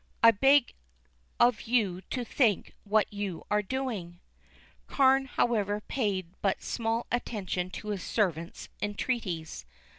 [0.23, 0.73] I beg
[1.39, 4.19] of you to think what you are doing."
[4.87, 9.63] Carne, however, paid but small attention to his servant's entreaties.